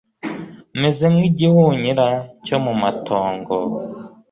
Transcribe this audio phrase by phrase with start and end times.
[0.79, 2.07] meze nk’igihunyira
[2.45, 3.55] cyo mu matongo